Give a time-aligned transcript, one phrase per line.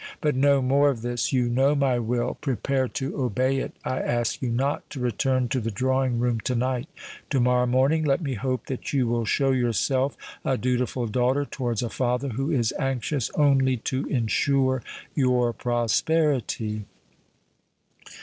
[0.19, 1.31] "But no more of this.
[1.31, 3.73] You know my will—prepare to obey it.
[3.85, 8.19] I ask you not to return to the drawing room to night;—to morrow morning let
[8.19, 12.73] me hope that you will show yourself a dutiful daughter towards a father who is
[12.79, 14.81] anxious only to ensure
[15.13, 16.85] your prosperity."